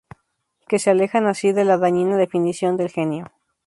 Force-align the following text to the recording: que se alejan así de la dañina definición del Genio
que 0.67 0.79
se 0.79 0.89
alejan 0.89 1.27
así 1.27 1.53
de 1.53 1.63
la 1.63 1.77
dañina 1.77 2.17
definición 2.17 2.75
del 2.75 2.89
Genio 2.89 3.31